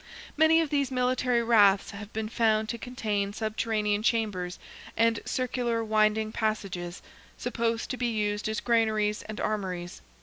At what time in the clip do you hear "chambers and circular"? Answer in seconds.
4.01-5.83